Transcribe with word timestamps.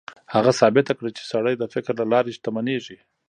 هغه 0.33 0.51
ثابته 0.59 0.93
کړه 0.97 1.09
چې 1.17 1.23
سړی 1.31 1.53
د 1.57 1.63
فکر 1.73 1.93
له 2.01 2.05
لارې 2.11 2.35
شتمنېږي. 2.37 2.97